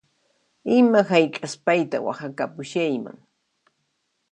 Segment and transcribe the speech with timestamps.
[0.77, 3.17] Ima hayk'as payta waqhakapushayman